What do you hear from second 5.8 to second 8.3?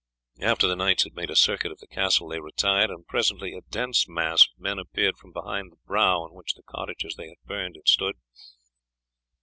brow on which the cottages they had burned had stood.